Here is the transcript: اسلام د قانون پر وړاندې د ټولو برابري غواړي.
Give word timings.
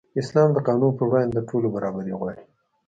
اسلام 0.21 0.49
د 0.53 0.57
قانون 0.67 0.91
پر 0.97 1.05
وړاندې 1.09 1.33
د 1.35 1.39
ټولو 1.49 1.67
برابري 1.75 2.13
غواړي. 2.19 2.43